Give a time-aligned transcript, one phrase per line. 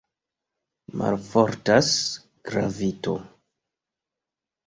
[1.01, 1.91] Malfortas
[2.51, 3.13] gravito!